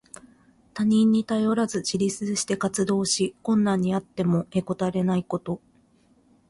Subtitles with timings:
[0.73, 5.61] 他人に頼らず自立して活動し、困難にあってもへこたれないこと。